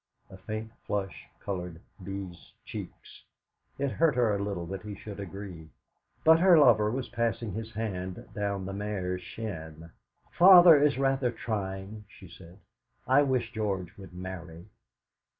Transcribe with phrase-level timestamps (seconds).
[0.31, 3.21] A faint flush coloured Bee's cheeks.
[3.77, 5.69] It hurt her a little that he should agree;
[6.23, 9.91] but her lover was passing his hand down the mare's shin.
[10.31, 12.57] "Father is rather trying," she said.
[13.07, 14.65] "I wish George would marry."